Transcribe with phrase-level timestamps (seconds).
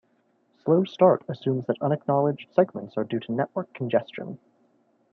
[0.63, 4.39] Slow start assumes that unacknowledged segments are due to network congestion.